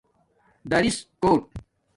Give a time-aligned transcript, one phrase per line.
[0.69, 1.43] دِریس کوٹ